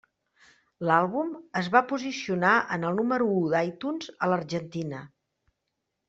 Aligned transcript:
L'àlbum 0.91 1.27
es 1.59 1.67
va 1.75 1.81
posicionar 1.91 2.53
en 2.77 2.87
el 2.89 2.97
número 3.01 3.27
u 3.41 3.43
d'iTunes 3.51 4.09
a 4.25 4.31
l'Argentina. 4.31 5.03